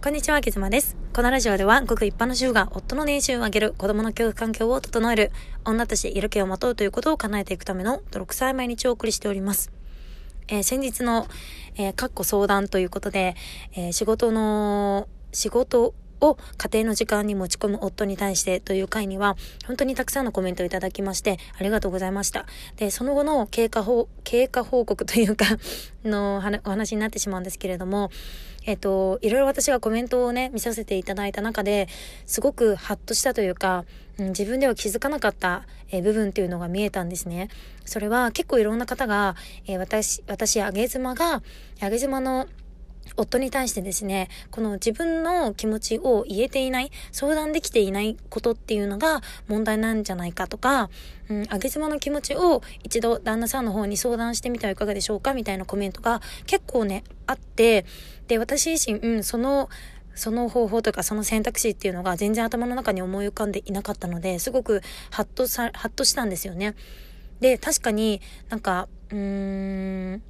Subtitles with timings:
[0.00, 0.96] こんにちは、きずまです。
[1.12, 5.32] このラジオでは、ごく一般の主婦が夫の年収を上げる、子供の教育環境を整える、
[5.64, 9.72] 女として色気をまとうということを叶えていくための泥臭い毎日をお送りしております。
[10.46, 11.26] えー、先日の、
[11.74, 13.34] えー、かっこ相談ということで、
[13.74, 22.46] えー、仕事の、仕事を家庭の時間に持ち込む夫に対してという回には、本当にたくさんのコメントをいただきまして、ありがとうございました。
[22.76, 25.46] で、その後の経過報、経過報告というか
[26.04, 28.10] のお話になってしまうんですけれども、
[28.66, 31.88] えっ、と、いろいろ私がコメントをね、見させていただいた中で、
[32.26, 33.86] すごくハッとしたというか、
[34.18, 37.48] うん、自分では気づかなかった、えー、部分っていうのが見えたんですね。
[37.84, 41.42] それは結構いろんな方が、えー、私、私、あげ妻が、
[41.80, 42.46] あげ妻の
[43.16, 50.90] 夫に対してですね、この自分の気持ちを言えていない、相談できていないことっていうのが問題なんじゃないかとか、
[51.28, 57.84] うん、あげ妻の気持ちを一度旦那さんの方に相談してみてはいかがでしょうかみたいなコメントが結構ね、あって、
[58.28, 59.68] で、私自身、うん、その、
[60.14, 66.74] その方法とかその選択肢っていうのが全然頭の中に思い浮かんでいなかったので、すごくハッとさ、ハッとしたんですよね。
[67.40, 70.22] で、確かになんか、うーん、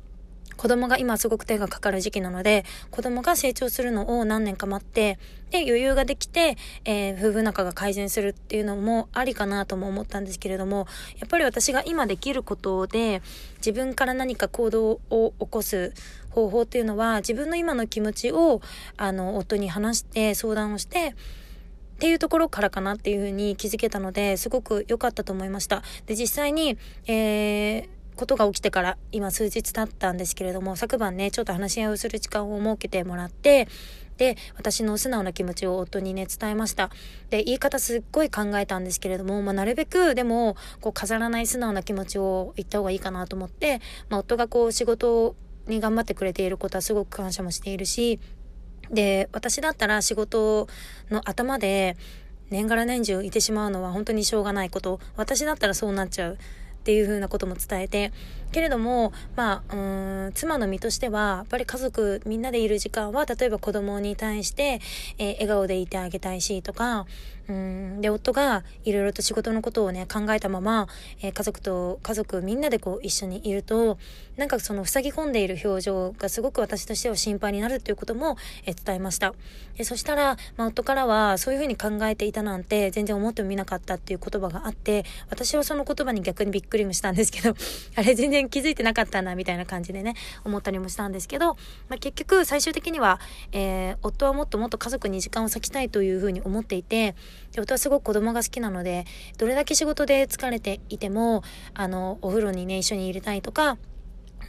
[0.58, 5.18] 子供が今すごく手がかかる時期なので、子供が成長するのを何年か待って、
[5.50, 10.88] で、余裕ができて、えー、夫婦仲が改善するっていうのもありかなとも思ったんですけれども、
[11.20, 13.22] やっぱり私が今できることで、
[13.58, 15.94] 自分から何か行動を起こす
[16.30, 18.60] 方法っていうのは、自分の今の気持ちを、
[18.96, 21.14] あの、夫に話して相談をして、
[21.98, 25.82] っていうところからかなっていうふうに気づけたので、すごく良かったと思いました。
[26.06, 33.68] で、実際に、えー、ことが起きてから今数日経ったんですけれども、昨晩ね、ちょっと話し合いをする時間を設けてもらって、
[34.18, 36.90] で、私の素直な気持ちを夫にね、伝えました。
[37.30, 45.36] で、言い方すっごい考えたんですけれども、まあ、なるべく、でも、こう、飾らない素直な気持ちを言った方がいいかなと思って、まあ、夫がこう、仕事
[45.68, 48.18] に頑張ってくれていることはすごく感謝もしているし、
[48.90, 50.66] で、私だったら仕事
[51.10, 51.96] の頭で、
[52.50, 55.00] 年がら年中いてしまうのは本当にしょうがないこと。
[55.16, 56.38] 私だったらそうなっちゃう。
[56.88, 58.12] っていうふうなことも伝えて、
[58.50, 64.80] けれども、まあ、うん、妻の身としては、やっぱり家族みんなでいる時間は、例えば子供に対して、
[65.18, 67.04] えー、笑顔でいてあげたいしとか、
[67.48, 70.86] うん、で、夫がいろいろと仕事のことをね、考えたまま、
[71.22, 73.98] えー、家族と、家族みんなでこう一緒にいると、
[74.36, 78.36] なんかその塞ぎ込んでいる表情がすごく私としては心配になるということも、
[78.66, 79.34] えー、伝えました。
[79.78, 87.54] でそしたら、まあ、夫からは、そういうふうに考えていたなんて、全然思ってもみなかったっていう言葉があって、私はその言葉に逆にびっくりもしたんですけど、
[87.96, 91.54] あれ全然気づいてなかったな、みたいな感じでね、思ったりもしたんですけど、
[91.88, 93.20] まあ、結局最終的には、
[93.52, 97.14] えー、夫はもっともっと家族に時間を割きたいというふうに思っていて、
[97.52, 99.04] で夫はすごく子供が好きなので、
[99.36, 101.42] どれだけ仕事で疲れていても、
[101.74, 103.78] あの、お風呂にね、一緒に入れたいとか、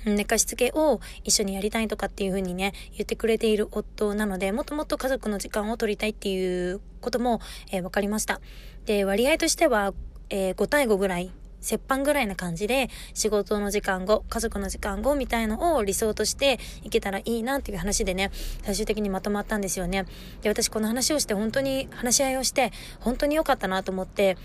[0.05, 7.41] 寝かしつけを一緒にやりたいとかっていう風にね、言ってくれている夫なので、もっともっと家族の時間を取りたいっていうことも、
[7.71, 8.39] えー、分かりました。
[8.85, 9.93] で、割合としては、
[10.29, 11.31] えー、5対5ぐらい
[11.61, 18.31] 折半ぐらいな感じで仕事の時間後、家族の時間後みたいのを理想としていけたらいいなっていう話でね、
[18.63, 20.05] 最終的にまとまったんですよね。
[20.41, 24.37] で、私この話をして本当に話し合いをして本当に良かったなと思って、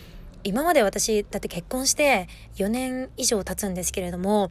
[0.43, 4.51] 今まで私だって結婚して4年以上経つんですけれども、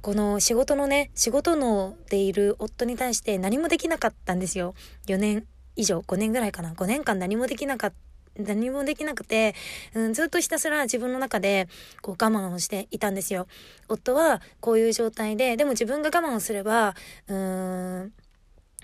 [0.00, 4.74] この仕事のね、仕事のでいる夫に対して何もできなかったんですよ。
[5.06, 6.72] 4年以上、5年ぐらいかな。
[6.72, 8.11] 5年間何もできなかった。
[8.38, 9.54] 何もできなくて、
[9.94, 11.68] うん、ずっとひたすら自分の中で
[12.00, 13.46] こう我慢をしていたんですよ。
[13.88, 16.94] 夫はこういう状態で、でも自分が我慢をすれば、
[17.28, 18.12] うーん、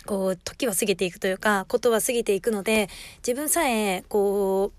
[0.06, 2.88] こう、時は過ぎていくというか、ことは過ぎていくので、
[3.19, 4.72] 自分さえ、こ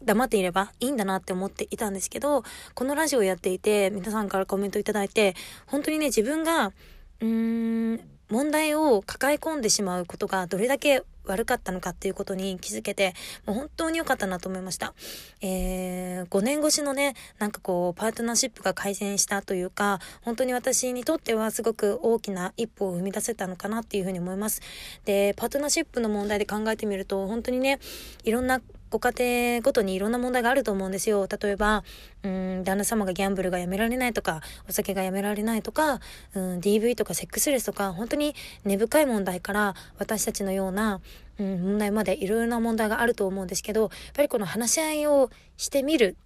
[0.00, 2.42] う、黙っていればいいんだなって思っていたんですけど、
[2.74, 5.34] このラジオをやっていて、皆さんからコメントいただいて、
[5.66, 6.72] 本当にね、自分が、
[7.20, 8.00] うーん、
[8.30, 13.14] 問題を抱え込んでしまうことがどれだけ悪かったのかっていうことに気づけて、
[13.46, 14.94] もう本当に良かったなと思いました。
[15.40, 24.60] えー、5年越しのね、なんかこう、パートナーシップが改善したというか、本当に私にとってはすごく大きな一歩を踏み出せたのかなっていうふうに思います。
[25.04, 27.78] で、パートナーシップの問題で考えてみると、本当にね、
[28.24, 29.12] いろんなご家
[29.56, 31.28] 庭ごとにいろんな問題があると思うんですよ。
[31.28, 31.84] 例えば、
[32.24, 36.00] うん、旦那様がギャンブルがやめられないとか、お酒がやめられないとか、
[36.34, 38.34] うん、DV とかセックスレスとか、本当に
[38.64, 41.00] 根深い問題から私たちのような、
[41.38, 46.16] うん、問題までいろいろな問題があると思うんですけど、やっぱりこの話し合いをしてみる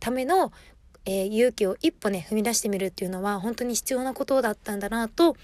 [0.00, 0.52] ための、
[1.06, 5.36] えー、勇気を一歩ね、踏み出してみるっていうのは本当に必要なことだったんだなと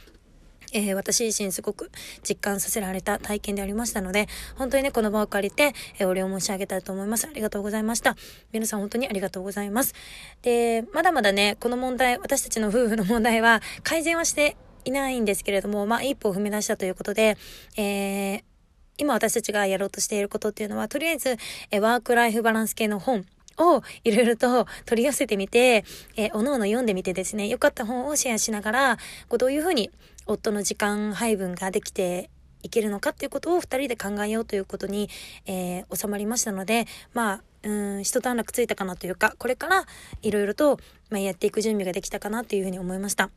[0.73, 1.91] えー、私自身すごく
[2.23, 7.27] 実感させられた体験でありましたので、本当にね、この場を借りて、えー、お礼を申し上げたいと思います。
[7.27, 8.17] ありがとうございました。
[8.53, 9.95] 皆さん本当にありがとうございます。
[10.43, 17.37] で、まだまだね、この問題、私たちの夫婦の問題は改善はしていないんですけれども、まあ、一歩を踏み出したということで、
[17.77, 18.43] えー、
[18.99, 21.37] 今私たちがやろうとしていることっていうのは、とりあえず、
[21.71, 23.27] えワークライフバランス系の本、
[23.59, 25.85] をいろいろと取り寄せてみて、
[26.17, 28.97] えー、おのおの読んでみてですね、良かった本をシェアしながら、
[29.29, 29.91] こうどういうふうに
[30.27, 32.31] 夫の時間配分ができて
[32.63, 35.09] いけるのかっていうことを2人で考えようということに、
[35.47, 39.87] えー、収まりましたので、まあ、うん、一段落ついたかなというか、これから
[40.23, 40.79] いろいろと、
[41.11, 43.31] まあ、やっていく準備ができたかなというふうに思いました。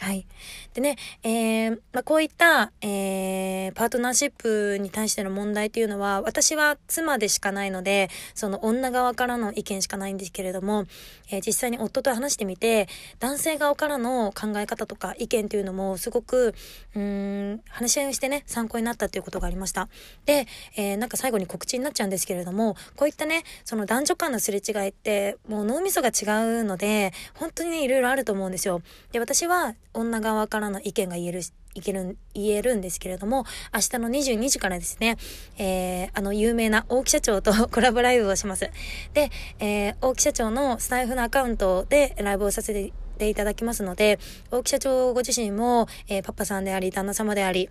[0.00, 0.26] はい。
[0.74, 10.86] でね、えー、まあ、こういった、えー、パートナーシップに対しての問題というのは、私は妻でしかないので、その女側からの意見しかないんですけれども、
[11.30, 12.88] えー、実際に夫と話してみて、
[13.20, 16.54] 男性側からの考え方とか意見というのもすごく、
[16.94, 19.88] うん、話し合いをしてね、参考になったということがありました。
[20.26, 20.46] で、
[20.76, 26.24] えー、なんか最後に告知になっちゃうんですけれども、こういったね、その男女間のすれ違いって、もう脳みそが違
[26.60, 28.82] うので、本当にね、いろいろあると思うんですよ。
[29.12, 31.40] で、私は、女側からの意見が言える、
[31.74, 35.16] いける、言えるんですけれども、明日の22時からですね、
[35.58, 38.70] えー、あの有名な大木社長と コラボライブをします。
[39.12, 44.18] で、えー、大木社長のスタイフのアカウントでライブをさせていただきますので、
[44.50, 47.68] 大木社長ご自身も、えー、パパさんであり、旦那様であり、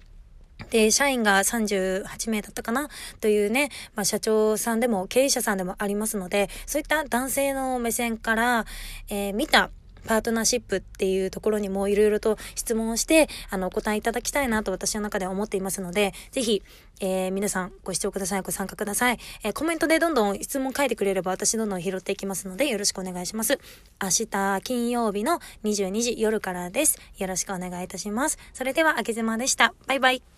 [0.69, 2.89] で、社員が38名だったかな？
[3.21, 8.65] というね、まあ、社長さんでも経営者さんでもありますので、そういった男性の目線から、
[9.09, 9.71] えー、見た
[10.05, 16.61] パートナーシップっていうところにもいろいろと質問をして、あの、お答えいただきたいなと私の中では思っていますので、ぜひ、
[16.99, 19.19] えー、皆さんご視聴ください、ご参加ください。
[19.43, 23.59] えー、コメントでどんどん質問書いてくれれば私どんどん拾っていきますので、よろしくお願いします。
[24.01, 26.99] 明日金曜日の22時夜からです。
[27.17, 28.37] よろしくお願いいたします。
[28.53, 29.73] それでは、あけずまでした。
[29.87, 30.32] バイバイ。